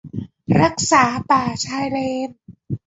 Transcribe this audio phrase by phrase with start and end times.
[0.61, 1.97] รักษาป่าชายเล
[2.27, 2.29] น